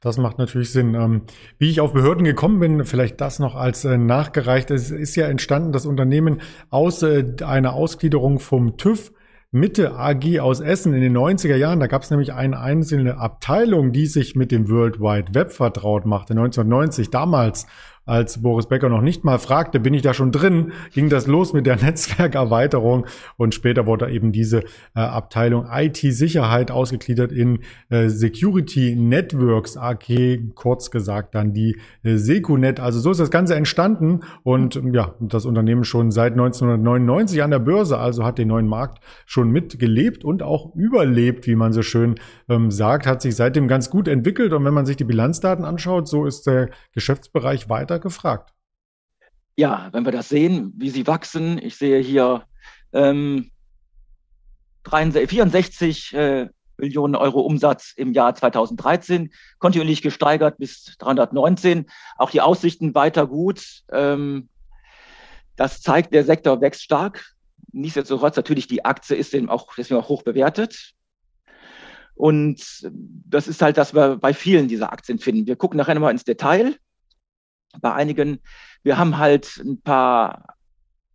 [0.00, 0.94] Das macht natürlich Sinn.
[0.94, 1.22] Ähm,
[1.58, 4.70] wie ich auf Behörden gekommen bin, vielleicht das noch als äh, nachgereicht.
[4.70, 9.12] Es ist ja entstanden, das Unternehmen aus äh, einer Ausgliederung vom TÜV
[9.50, 11.78] Mitte AG aus Essen in den 90er Jahren.
[11.78, 16.06] Da gab es nämlich eine einzelne Abteilung, die sich mit dem World Wide Web vertraut
[16.06, 16.32] machte.
[16.32, 17.66] 1990 damals
[18.06, 21.52] als Boris Becker noch nicht mal fragte, bin ich da schon drin, ging das los
[21.52, 23.06] mit der Netzwerkerweiterung.
[23.36, 24.60] Und später wurde eben diese
[24.94, 32.78] äh, Abteilung IT-Sicherheit ausgegliedert in äh, Security Networks AG, kurz gesagt dann die äh, Secunet.
[32.78, 34.20] Also so ist das Ganze entstanden.
[34.42, 39.02] Und ja, das Unternehmen schon seit 1999 an der Börse, also hat den neuen Markt
[39.24, 42.16] schon mitgelebt und auch überlebt, wie man so schön
[42.48, 44.52] ähm, sagt, hat sich seitdem ganz gut entwickelt.
[44.52, 48.52] Und wenn man sich die Bilanzdaten anschaut, so ist der Geschäftsbereich weiter weiter gefragt.
[49.56, 52.44] Ja, wenn wir das sehen, wie sie wachsen, ich sehe hier
[52.92, 53.50] ähm,
[54.82, 61.86] 63, 64 äh, Millionen Euro Umsatz im Jahr 2013, kontinuierlich gesteigert bis 319.
[62.16, 63.84] Auch die Aussichten weiter gut.
[63.92, 64.48] Ähm,
[65.54, 67.34] das zeigt, der Sektor wächst stark.
[67.70, 70.94] Nichtsdestotrotz natürlich die Aktie ist eben auch deswegen auch hoch bewertet.
[72.16, 72.90] Und
[73.28, 75.46] das ist halt, dass wir bei vielen dieser Aktien finden.
[75.46, 76.76] Wir gucken nachher nochmal ins Detail
[77.80, 78.40] bei einigen.
[78.82, 80.54] Wir haben halt ein paar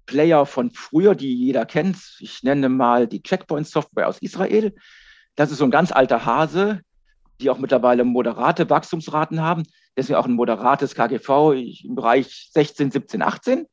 [0.05, 1.97] Player von früher, die jeder kennt.
[2.19, 4.73] Ich nenne mal die Checkpoint-Software aus Israel.
[5.35, 6.81] Das ist so ein ganz alter Hase,
[7.39, 9.63] die auch mittlerweile moderate Wachstumsraten haben.
[9.95, 13.67] Deswegen auch ein moderates KGV im Bereich 16, 17, 18.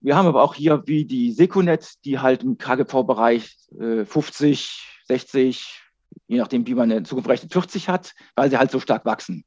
[0.00, 5.82] Wir haben aber auch hier wie die Secunet, die halt im KGV-Bereich äh, 50, 60,
[6.26, 9.44] je nachdem, wie man in Zukunft rechnet, 40 hat, weil sie halt so stark wachsen.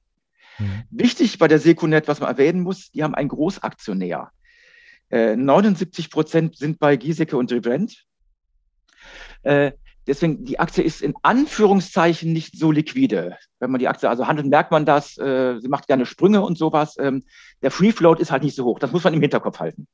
[0.60, 0.84] Mhm.
[0.90, 4.32] Wichtig bei der Secunet, was man erwähnen muss, die haben einen Großaktionär.
[5.10, 8.06] Äh, 79 Prozent sind bei Giesecke und Revent.
[9.44, 9.74] Äh,
[10.08, 13.38] deswegen, die Aktie ist in Anführungszeichen nicht so liquide.
[13.60, 15.18] Wenn man die Aktie also handelt, merkt man das.
[15.18, 16.96] Äh, sie macht gerne Sprünge und sowas.
[17.00, 17.24] Ähm,
[17.62, 18.80] der Free Float ist halt nicht so hoch.
[18.80, 19.88] Das muss man im Hinterkopf halten.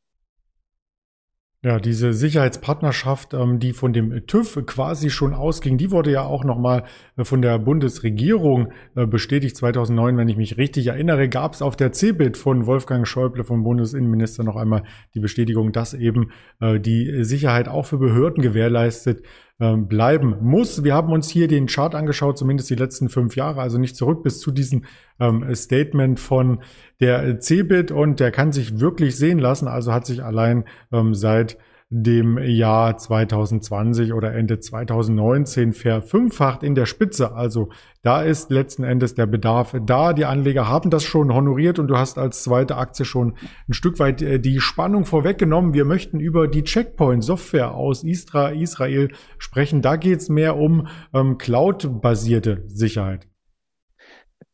[1.62, 6.45] Ja, diese Sicherheitspartnerschaft, ähm, die von dem TÜV quasi schon ausging, die wurde ja auch
[6.45, 6.86] nochmal
[7.17, 9.58] äh, von der Bundesregierung äh, bestätigt.
[9.58, 13.65] 2009, wenn ich mich richtig erinnere, gab es auf der CeBIT von Wolfgang Schäuble, vom
[13.65, 14.84] Bundesinnenminister, noch einmal
[15.15, 19.24] die Bestätigung, dass eben äh, die Sicherheit auch für Behörden gewährleistet
[19.60, 20.86] bleiben muss.
[20.86, 24.24] Wir haben uns hier den Chart angeschaut, zumindest die letzten fünf Jahre, also nicht zurück
[24.24, 24.86] bis zu diesem
[25.19, 26.62] ähm, Statement von
[27.02, 31.58] der CeBIT und der kann sich wirklich sehen lassen, also hat sich allein ähm, seit
[31.91, 37.34] dem Jahr 2020 oder Ende 2019 verfünffacht in der Spitze.
[37.34, 37.69] Also
[38.04, 40.13] da ist letzten Endes der Bedarf da.
[40.13, 43.36] Die Anleger haben das schon honoriert und du hast als zweite Aktie schon
[43.67, 45.73] ein Stück weit äh, die Spannung vorweggenommen.
[45.73, 49.82] Wir möchten über die Checkpoint-Software aus Istra, Israel sprechen.
[49.82, 53.28] Da geht es mehr um ähm, Cloud-basierte Sicherheit.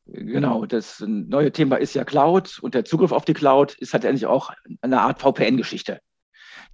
[0.07, 4.05] Genau, das neue Thema ist ja Cloud und der Zugriff auf die Cloud ist halt
[4.05, 5.99] eigentlich auch eine Art VPN-Geschichte.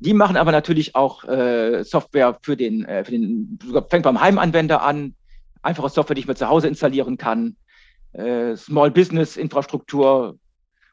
[0.02, 4.82] Die machen aber natürlich auch äh, Software für den, äh, für den, fängt beim Heimanwender
[4.82, 5.14] an,
[5.62, 7.56] einfache Software, die ich mir zu Hause installieren kann,
[8.14, 10.40] äh, Small Business Infrastruktur,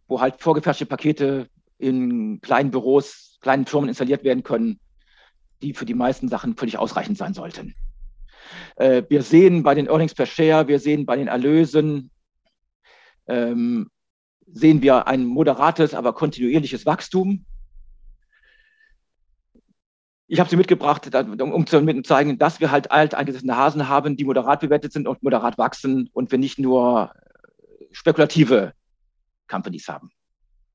[0.08, 4.78] wo halt vorgefertigte Pakete in kleinen Büros, kleinen Firmen installiert werden können,
[5.62, 7.74] die für die meisten Sachen völlig ausreichend sein sollten.
[8.76, 12.10] Äh, wir sehen bei den Earnings per Share, wir sehen bei den Erlösen,
[13.26, 13.88] ähm,
[14.46, 17.46] sehen wir ein moderates, aber kontinuierliches Wachstum
[20.28, 21.10] ich habe sie mitgebracht,
[21.40, 25.22] um zu zeigen, dass wir halt alt eingesetzte Hasen haben, die moderat bewertet sind und
[25.22, 27.12] moderat wachsen und wir nicht nur
[27.90, 28.72] spekulative
[29.48, 30.10] Companies haben.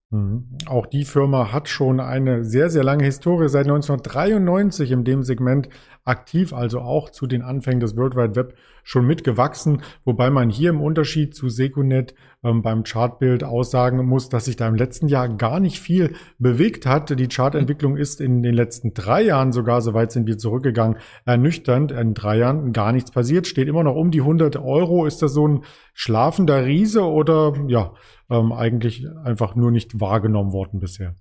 [0.10, 0.58] Mhm.
[0.66, 5.70] Auch die Firma hat schon eine sehr, sehr lange Historie, seit 1993 in dem Segment
[6.04, 10.70] aktiv, also auch zu den Anfängen des World Wide Web schon mitgewachsen, wobei man hier
[10.70, 15.30] im Unterschied zu Secunet ähm, beim Chartbild aussagen muss, dass sich da im letzten Jahr
[15.30, 17.18] gar nicht viel bewegt hat.
[17.18, 21.92] Die Chartentwicklung ist in den letzten drei Jahren sogar, soweit sind wir zurückgegangen, ernüchternd.
[21.92, 25.06] In drei Jahren gar nichts passiert, steht immer noch um die 100 Euro.
[25.06, 27.94] Ist das so ein schlafender Riese oder ja,
[28.30, 31.16] ähm, eigentlich einfach nur nicht wahrgenommen worden bisher?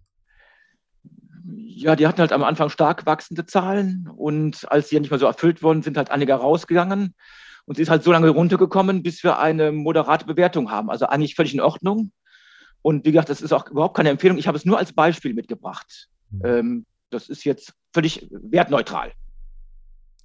[1.74, 5.18] Ja, die hatten halt am Anfang stark wachsende Zahlen und als sie ja nicht mehr
[5.18, 7.14] so erfüllt wurden, sind halt einige rausgegangen.
[7.64, 10.90] Und sie ist halt so lange runtergekommen, bis wir eine moderate Bewertung haben.
[10.90, 12.12] Also eigentlich völlig in Ordnung.
[12.82, 14.38] Und wie gesagt, das ist auch überhaupt keine Empfehlung.
[14.38, 16.08] Ich habe es nur als Beispiel mitgebracht.
[16.30, 16.40] Mhm.
[16.44, 19.12] Ähm, das ist jetzt völlig wertneutral.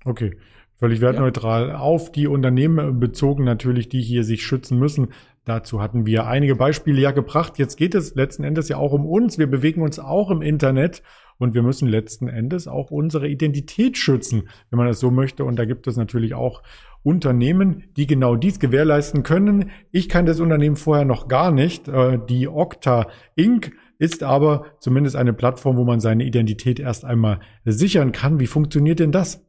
[0.06, 0.38] Okay,
[0.78, 1.70] völlig wertneutral.
[1.70, 1.80] Ja.
[1.80, 5.10] Auf die Unternehmen bezogen natürlich, die hier sich schützen müssen
[5.48, 7.58] Dazu hatten wir einige Beispiele ja gebracht.
[7.58, 9.38] Jetzt geht es letzten Endes ja auch um uns.
[9.38, 11.04] Wir bewegen uns auch im Internet
[11.38, 15.46] und wir müssen letzten Endes auch unsere Identität schützen, wenn man das so möchte.
[15.46, 16.64] Und da gibt es natürlich auch
[17.04, 19.72] Unternehmen, die genau dies gewährleisten können.
[19.92, 21.88] Ich kann das Unternehmen vorher noch gar nicht.
[21.88, 23.72] Äh, die Okta Inc.
[23.98, 28.40] ist aber zumindest eine Plattform, wo man seine Identität erst einmal sichern kann.
[28.40, 29.46] Wie funktioniert denn das?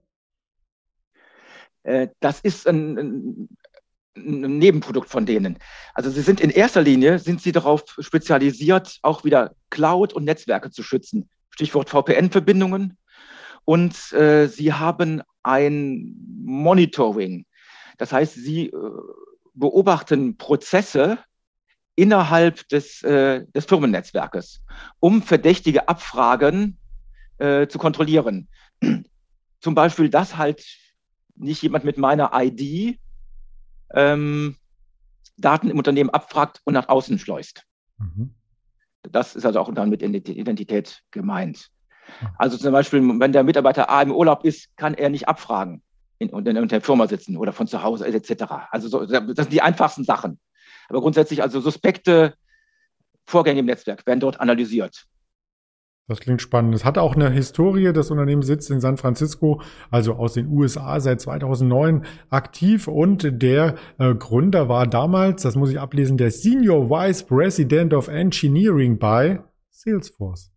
[1.83, 3.49] Äh, das ist ein, ein,
[4.17, 5.59] ein, Nebenprodukt von denen.
[5.95, 10.71] Also sie sind in erster Linie, sind sie darauf spezialisiert, auch wieder Cloud und Netzwerke
[10.71, 11.29] zu schützen.
[11.59, 12.97] Stichwort VPN-Verbindungen.
[13.65, 17.47] Und äh, sie haben ein Monitoring.
[17.99, 18.73] Das heißt, sie äh,
[19.55, 21.19] beobachten Prozesse
[21.97, 24.63] innerhalb des, äh, des Firmennetzwerkes,
[25.01, 26.79] um verdächtige Abfragen
[27.39, 28.49] äh, zu kontrollieren.
[29.61, 30.65] Zum Beispiel, dass halt
[31.35, 33.01] nicht jemand mit meiner ID
[33.95, 34.55] ähm,
[35.37, 37.65] Daten im Unternehmen abfragt und nach außen schleust.
[37.99, 38.33] Mhm.
[39.11, 41.69] Das ist also auch dann mit Identität gemeint.
[42.39, 45.83] Also zum Beispiel, wenn der Mitarbeiter A im Urlaub ist, kann er nicht abfragen
[46.19, 48.45] in, in, in der Firma sitzen oder von zu Hause etc.
[48.71, 50.39] Also so, das sind die einfachsten Sachen.
[50.89, 52.35] Aber grundsätzlich also suspekte
[53.27, 55.05] Vorgänge im Netzwerk werden dort analysiert.
[56.09, 56.75] Das klingt spannend.
[56.75, 57.93] Es hat auch eine Historie.
[57.93, 62.89] Das Unternehmen sitzt in San Francisco, also aus den USA seit 2009 aktiv.
[62.89, 68.09] Und der äh, Gründer war damals, das muss ich ablesen, der Senior Vice President of
[68.09, 69.41] Engineering bei
[69.71, 70.51] Salesforce.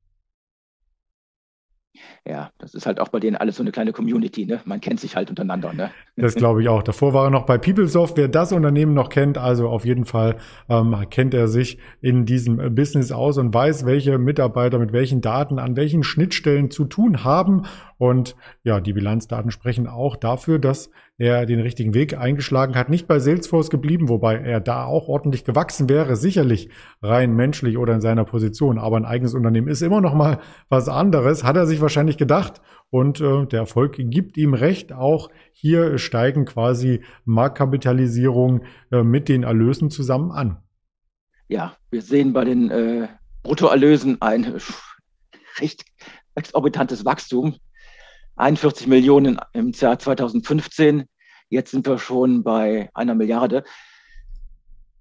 [2.25, 4.61] Ja, das ist halt auch bei denen alles so eine kleine Community, ne?
[4.63, 5.91] Man kennt sich halt untereinander, ne?
[6.15, 6.83] Das glaube ich auch.
[6.83, 8.15] Davor war er noch bei PeopleSoft.
[8.15, 10.37] Wer das Unternehmen noch kennt, also auf jeden Fall
[10.69, 15.19] ähm, kennt er sich in diesem äh, Business aus und weiß, welche Mitarbeiter mit welchen
[15.19, 17.63] Daten an welchen Schnittstellen zu tun haben.
[17.97, 20.91] Und ja, die Bilanzdaten sprechen auch dafür, dass
[21.21, 22.89] er den richtigen Weg eingeschlagen hat.
[22.89, 26.69] Nicht bei Salesforce geblieben, wobei er da auch ordentlich gewachsen wäre, sicherlich
[27.03, 28.79] rein menschlich oder in seiner Position.
[28.79, 32.59] Aber ein eigenes Unternehmen ist immer noch mal was anderes, hat er sich wahrscheinlich gedacht.
[32.89, 34.93] Und äh, der Erfolg gibt ihm recht.
[34.93, 40.57] Auch hier steigen quasi Marktkapitalisierung äh, mit den Erlösen zusammen an.
[41.47, 43.07] Ja, wir sehen bei den äh,
[43.43, 44.59] Bruttoerlösen ein
[45.59, 45.85] recht
[46.33, 47.57] exorbitantes Wachstum.
[48.37, 51.03] 41 Millionen im Jahr 2015.
[51.51, 53.65] Jetzt sind wir schon bei einer Milliarde.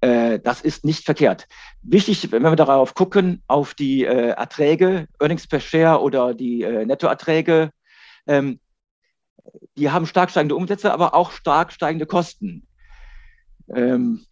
[0.01, 1.47] Äh, das ist nicht verkehrt.
[1.83, 6.85] Wichtig, wenn wir darauf gucken, auf die äh, Erträge, Earnings per Share oder die äh,
[6.85, 7.71] Nettoerträge,
[8.27, 8.59] ähm,
[9.77, 12.67] die haben stark steigende Umsätze, aber auch stark steigende Kosten.
[13.73, 14.27] Ähm,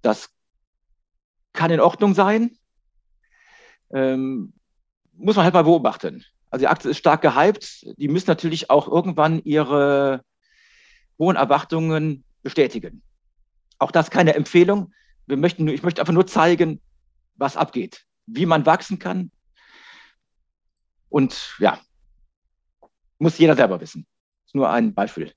[0.00, 0.30] das
[1.54, 2.56] kann in Ordnung sein.
[3.92, 4.52] Ähm,
[5.12, 6.24] muss man halt mal beobachten.
[6.50, 7.84] Also die Aktie ist stark gehypt.
[7.98, 10.22] Die müssen natürlich auch irgendwann ihre
[11.18, 13.02] hohen Erwartungen bestätigen.
[13.78, 14.92] Auch das keine Empfehlung.
[15.26, 16.80] Wir möchten nur, ich möchte einfach nur zeigen,
[17.36, 19.30] was abgeht, wie man wachsen kann.
[21.08, 21.78] Und ja,
[23.18, 24.06] muss jeder selber wissen.
[24.46, 25.32] Ist nur ein Beispiel.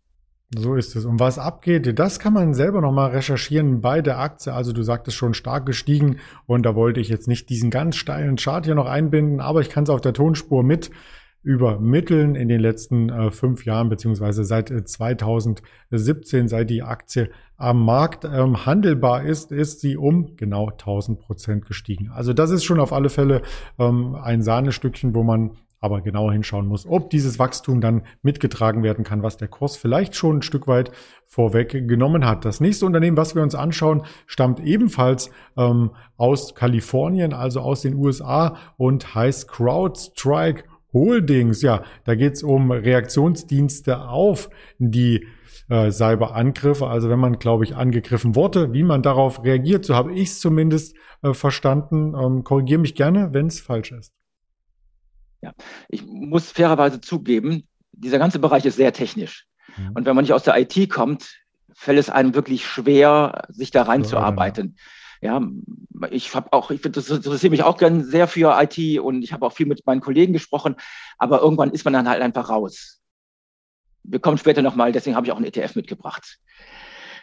[0.54, 1.06] So ist es.
[1.06, 4.54] Und was abgeht, das kann man selber nochmal recherchieren bei der Aktie.
[4.54, 8.36] Also du sagtest schon stark gestiegen und da wollte ich jetzt nicht diesen ganz steilen
[8.36, 10.92] Chart hier noch einbinden, aber ich kann es auf der Tonspur mit
[11.44, 17.84] übermitteln in den letzten äh, fünf Jahren, beziehungsweise seit äh, 2017, seit die Aktie am
[17.84, 22.10] Markt ähm, handelbar ist, ist sie um genau 1000 Prozent gestiegen.
[22.14, 23.42] Also das ist schon auf alle Fälle
[23.80, 25.52] ähm, ein Sahnestückchen, wo man
[25.82, 30.16] aber genauer hinschauen muss, ob dieses Wachstum dann mitgetragen werden kann, was der Kurs vielleicht
[30.16, 30.92] schon ein Stück weit
[31.26, 32.46] vorweg genommen hat.
[32.46, 37.96] Das nächste Unternehmen, was wir uns anschauen, stammt ebenfalls ähm, aus Kalifornien, also aus den
[37.96, 41.62] USA und heißt CrowdStrike Holdings.
[41.62, 45.28] Ja, da geht es um Reaktionsdienste auf die
[45.70, 46.88] äh, Cyberangriffe.
[46.88, 50.40] Also wenn man, glaube ich, angegriffen wurde, wie man darauf reagiert, so habe ich es
[50.40, 52.14] zumindest äh, verstanden.
[52.16, 54.14] Ähm, Korrigiere mich gerne, wenn es falsch ist.
[55.42, 55.54] Ja,
[55.90, 59.48] ich muss fairerweise zugeben, dieser ganze Bereich ist sehr technisch.
[59.78, 59.92] Mhm.
[59.96, 61.42] Und wenn man nicht aus der IT kommt,
[61.74, 64.76] fällt es einem wirklich schwer, sich da reinzuarbeiten.
[64.78, 64.84] Ja,
[65.22, 65.42] ja
[66.10, 69.46] ich habe auch, ich das interessiert mich auch gern sehr für IT und ich habe
[69.46, 70.76] auch viel mit meinen Kollegen gesprochen,
[71.18, 73.02] aber irgendwann ist man dann halt einfach raus.
[74.04, 76.40] Wir kommen später nochmal, deswegen habe ich auch einen ETF mitgebracht.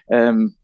[0.09, 0.57] Ähm,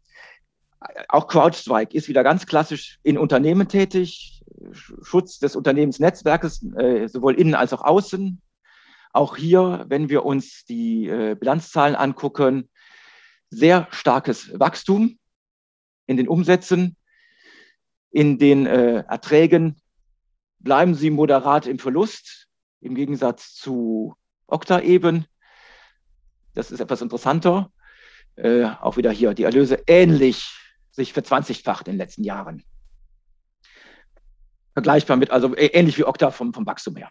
[1.09, 7.55] auch CrowdStrike ist wieder ganz klassisch in Unternehmen tätig, Schutz des Unternehmensnetzwerkes, äh, sowohl innen
[7.55, 8.41] als auch außen.
[9.11, 12.69] Auch hier, wenn wir uns die äh, Bilanzzahlen angucken,
[13.49, 15.17] sehr starkes Wachstum
[16.05, 16.95] in den Umsätzen,
[18.15, 19.75] in den äh, Erträgen
[20.59, 22.47] bleiben sie moderat im Verlust,
[22.79, 24.15] im Gegensatz zu
[24.47, 25.25] Okta eben.
[26.53, 27.71] Das ist etwas interessanter.
[28.37, 30.57] Äh, auch wieder hier die Erlöse ähnlich
[30.91, 32.63] sich verzwanzigfacht in den letzten Jahren.
[34.71, 37.09] Vergleichbar mit, also ähnlich wie Okta vom, vom Wachstum her.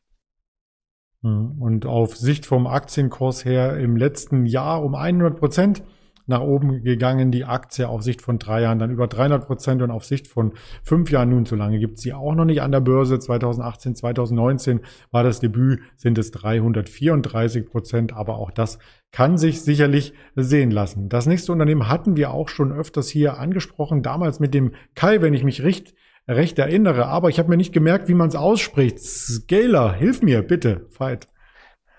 [1.21, 5.83] Hm, und auf Sicht vom Aktienkurs her im letzten Jahr um 100 Prozent
[6.27, 9.91] nach oben gegangen, die Aktie auf Sicht von drei Jahren dann über 300 Prozent und
[9.91, 12.73] auf Sicht von fünf Jahren nun, so lange gibt es sie auch noch nicht an
[12.73, 13.19] der Börse.
[13.19, 18.79] 2018, 2019 war das Debüt, sind es 334 Prozent, aber auch das
[19.13, 21.09] kann sich sicherlich sehen lassen.
[21.09, 25.35] Das nächste Unternehmen hatten wir auch schon öfters hier angesprochen, damals mit dem Kai, wenn
[25.35, 25.95] ich mich recht,
[26.27, 28.99] recht erinnere, aber ich habe mir nicht gemerkt, wie man es ausspricht.
[28.99, 31.29] Scaler, hilf mir bitte, Veit.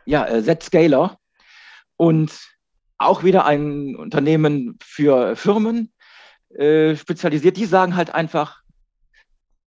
[0.06, 1.18] Ja, äh, Z-Scaler.
[1.98, 2.55] Und
[2.98, 5.92] auch wieder ein Unternehmen für Firmen
[6.50, 7.58] äh, spezialisiert.
[7.58, 8.62] Die sagen halt einfach,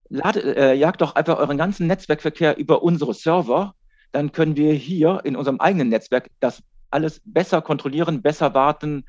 [0.09, 3.73] lad, äh, jagt doch einfach euren ganzen Netzwerkverkehr über unsere Server.
[4.11, 9.03] Dann können wir hier in unserem eigenen Netzwerk das alles besser kontrollieren, besser warten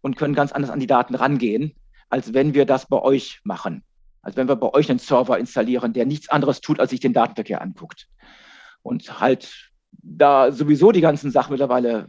[0.00, 1.74] und können ganz anders an die Daten rangehen,
[2.08, 3.82] als wenn wir das bei euch machen.
[4.22, 7.12] Als wenn wir bei euch einen Server installieren, der nichts anderes tut, als sich den
[7.12, 8.06] Datenverkehr anguckt.
[8.82, 12.06] Und halt da sowieso die ganzen Sachen mittlerweile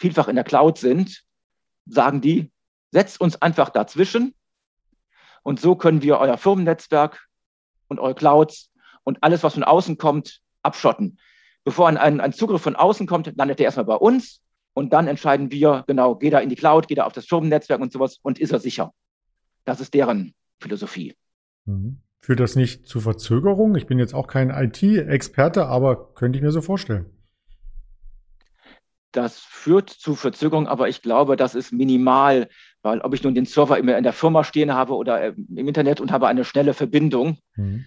[0.00, 1.22] vielfach in der Cloud sind,
[1.86, 2.50] sagen die,
[2.90, 4.34] setzt uns einfach dazwischen
[5.42, 7.28] und so können wir euer Firmennetzwerk
[7.88, 8.70] und eure Clouds
[9.04, 11.18] und alles, was von außen kommt, abschotten.
[11.64, 14.40] Bevor ein, ein, ein Zugriff von außen kommt, landet der erstmal bei uns
[14.72, 17.80] und dann entscheiden wir, genau, geht er in die Cloud, geht er auf das Firmennetzwerk
[17.80, 18.92] und sowas und ist er sicher.
[19.66, 21.14] Das ist deren Philosophie.
[21.66, 22.00] Mhm.
[22.22, 23.76] Führt das nicht zu Verzögerungen?
[23.76, 27.06] Ich bin jetzt auch kein IT-Experte, aber könnte ich mir so vorstellen.
[29.12, 32.48] Das führt zu Verzögerung, aber ich glaube, das ist minimal,
[32.82, 35.68] weil ob ich nun den Server immer in der Firma stehen habe oder äh, im
[35.68, 37.84] Internet und habe eine schnelle Verbindung, mhm.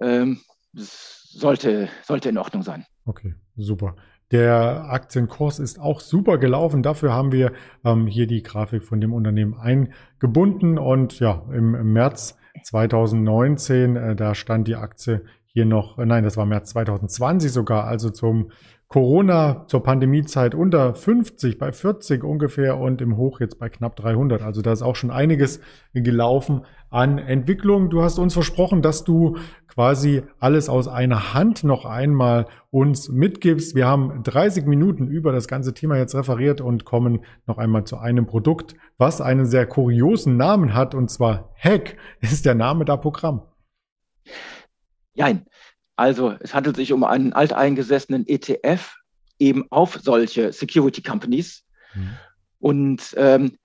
[0.00, 0.40] ähm,
[0.72, 2.86] sollte, sollte in Ordnung sein.
[3.04, 3.96] Okay, super.
[4.30, 6.82] Der Aktienkurs ist auch super gelaufen.
[6.82, 7.52] Dafür haben wir
[7.84, 10.78] ähm, hier die Grafik von dem Unternehmen eingebunden.
[10.78, 16.24] Und ja, im, im März 2019, äh, da stand die Aktie hier noch, äh, nein,
[16.24, 18.50] das war März 2020 sogar, also zum
[18.94, 24.40] Corona zur Pandemiezeit unter 50, bei 40 ungefähr und im Hoch jetzt bei knapp 300.
[24.40, 25.58] Also da ist auch schon einiges
[25.94, 27.90] gelaufen an Entwicklung.
[27.90, 33.74] Du hast uns versprochen, dass du quasi alles aus einer Hand noch einmal uns mitgibst.
[33.74, 37.98] Wir haben 30 Minuten über das ganze Thema jetzt referiert und kommen noch einmal zu
[37.98, 42.98] einem Produkt, was einen sehr kuriosen Namen hat und zwar Hack ist der Name der
[42.98, 43.42] Programm.
[45.16, 45.46] Nein,
[45.96, 48.96] also es handelt sich um einen alteingesessenen ETF
[49.38, 51.64] eben auf solche Security Companies.
[51.94, 52.10] Mhm.
[52.58, 53.58] Und ähm,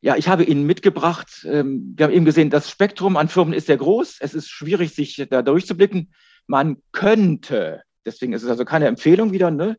[0.00, 3.66] ja, ich habe Ihnen mitgebracht, ähm, wir haben eben gesehen, das Spektrum an Firmen ist
[3.66, 4.18] sehr groß.
[4.20, 6.12] Es ist schwierig, sich da durchzublicken.
[6.46, 9.76] Man könnte, deswegen ist es also keine Empfehlung wieder, ne?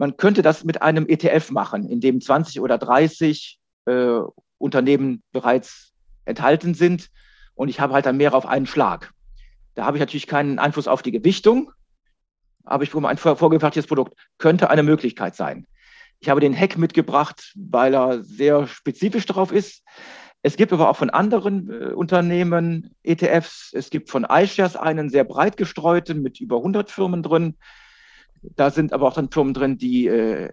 [0.00, 4.20] man könnte das mit einem ETF machen, in dem 20 oder 30 äh,
[4.56, 5.92] Unternehmen bereits
[6.24, 7.10] enthalten sind.
[7.54, 9.12] Und ich habe halt dann mehr auf einen Schlag.
[9.74, 11.72] Da habe ich natürlich keinen Einfluss auf die Gewichtung,
[12.64, 14.14] aber ich bekomme ein vorgefertigtes Produkt.
[14.38, 15.66] Könnte eine Möglichkeit sein.
[16.20, 19.82] Ich habe den Hack mitgebracht, weil er sehr spezifisch darauf ist.
[20.42, 23.72] Es gibt aber auch von anderen äh, Unternehmen ETFs.
[23.74, 27.56] Es gibt von iShares einen sehr breit gestreuten mit über 100 Firmen drin.
[28.42, 30.50] Da sind aber auch dann Firmen drin, die, äh,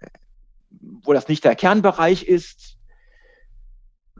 [0.70, 2.77] wo das nicht der Kernbereich ist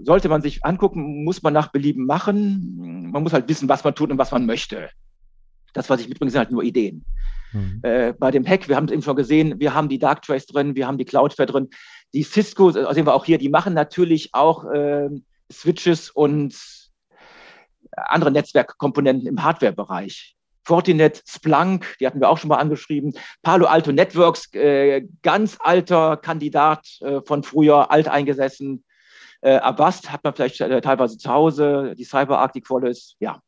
[0.05, 3.11] sollte man sich angucken, muss man nach Belieben machen.
[3.11, 4.91] Man muss halt wissen, was man tut und was man möchte.
[5.73, 7.05] Das, was ich mitbringe, sind halt nur Ideen.
[7.53, 7.81] Mhm.
[7.83, 10.75] Äh, bei dem Hack, wir haben es eben schon gesehen, wir haben die Darktrace drin,
[10.75, 11.69] wir haben die Cloudflare drin.
[12.15, 15.09] Die Cisco, also sehen wir auch hier, die machen natürlich auch äh,
[15.51, 16.55] Switches und
[17.93, 20.37] andere Netzwerkkomponenten im Hardware-Bereich.
[20.65, 23.15] Fortinet, Splunk, die hatten wir auch schon mal angeschrieben.
[23.43, 28.85] Palo Alto Networks, äh, ganz alter Kandidat äh, von früher, alteingesessen.
[29.41, 33.41] Äh, Avast hat man vielleicht äh, teilweise zu Hause, die CyberArk, die Qualys, ja.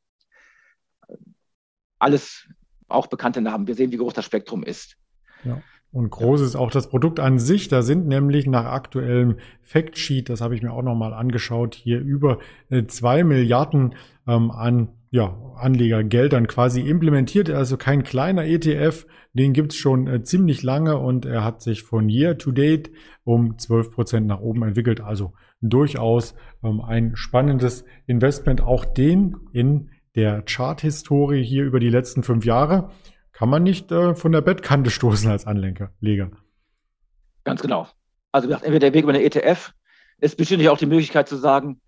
[1.99, 2.49] Alles
[2.89, 3.67] auch bekannte Namen.
[3.67, 4.97] Wir sehen, wie groß das Spektrum ist.
[5.45, 5.61] Ja.
[5.93, 7.69] Und groß ist auch das Produkt an sich.
[7.69, 12.39] Da sind nämlich nach aktuellem Factsheet, das habe ich mir auch nochmal angeschaut, hier über
[12.69, 17.51] äh, zwei Milliarden ähm, an ja, Anlegergeldern quasi implementiert.
[17.51, 22.09] Also kein kleiner ETF, den gibt's schon äh, ziemlich lange und er hat sich von
[22.09, 22.93] Year to Date
[23.25, 25.01] um 12 Prozent nach oben entwickelt.
[25.01, 28.61] Also durchaus ähm, ein spannendes Investment.
[28.61, 32.91] Auch den in der Chart-Historie hier über die letzten fünf Jahre
[33.33, 35.93] kann man nicht äh, von der Bettkante stoßen als Anleger.
[37.45, 37.89] Ganz genau.
[38.33, 39.73] Also entweder der Weg über eine ETF.
[40.19, 41.81] Es besteht natürlich auch die Möglichkeit zu sagen,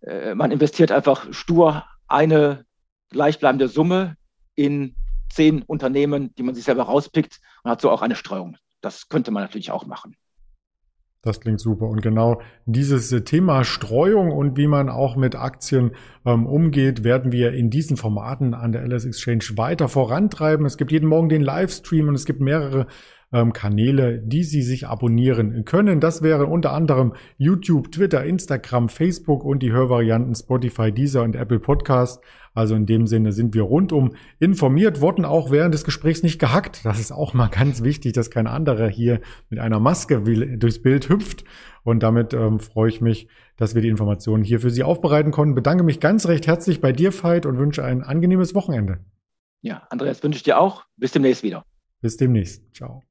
[0.00, 2.64] äh, man investiert einfach stur eine
[3.10, 4.16] gleichbleibende Summe
[4.54, 4.96] in
[5.30, 8.56] zehn Unternehmen, die man sich selber rauspickt und hat so auch eine Streuung.
[8.80, 10.16] Das könnte man natürlich auch machen.
[11.22, 11.86] Das klingt super.
[11.86, 15.90] Und genau dieses Thema Streuung und wie man auch mit Aktien
[16.24, 20.64] ähm, umgeht, werden wir in diesen Formaten an der LS Exchange weiter vorantreiben.
[20.64, 22.86] Es gibt jeden Morgen den Livestream und es gibt mehrere
[23.32, 26.00] ähm, Kanäle, die Sie sich abonnieren können.
[26.00, 31.60] Das wäre unter anderem YouTube, Twitter, Instagram, Facebook und die Hörvarianten Spotify, Deezer und Apple
[31.60, 32.22] Podcast.
[32.54, 36.84] Also in dem Sinne sind wir rundum informiert, wurden auch während des Gesprächs nicht gehackt.
[36.84, 40.22] Das ist auch mal ganz wichtig, dass kein anderer hier mit einer Maske
[40.56, 41.44] durchs Bild hüpft.
[41.84, 45.54] Und damit ähm, freue ich mich, dass wir die Informationen hier für Sie aufbereiten konnten.
[45.54, 49.04] Bedanke mich ganz recht herzlich bei dir, Veit, und wünsche ein angenehmes Wochenende.
[49.60, 50.84] Ja, Andreas, wünsche ich dir auch.
[50.96, 51.64] Bis demnächst wieder.
[52.00, 52.74] Bis demnächst.
[52.74, 53.07] Ciao.